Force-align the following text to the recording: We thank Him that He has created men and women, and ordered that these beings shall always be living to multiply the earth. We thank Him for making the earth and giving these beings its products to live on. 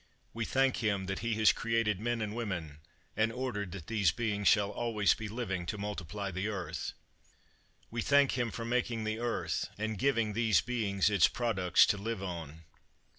We 0.33 0.45
thank 0.45 0.77
Him 0.77 1.05
that 1.05 1.19
He 1.19 1.35
has 1.35 1.51
created 1.53 1.99
men 1.99 2.21
and 2.23 2.35
women, 2.35 2.79
and 3.15 3.31
ordered 3.31 3.71
that 3.73 3.85
these 3.85 4.11
beings 4.11 4.47
shall 4.47 4.71
always 4.71 5.13
be 5.13 5.29
living 5.29 5.67
to 5.67 5.77
multiply 5.77 6.31
the 6.31 6.47
earth. 6.47 6.93
We 7.91 8.01
thank 8.01 8.31
Him 8.31 8.49
for 8.49 8.65
making 8.65 9.03
the 9.03 9.19
earth 9.19 9.69
and 9.77 9.99
giving 9.99 10.33
these 10.33 10.59
beings 10.59 11.11
its 11.11 11.27
products 11.27 11.85
to 11.85 11.97
live 11.99 12.23
on. 12.23 12.63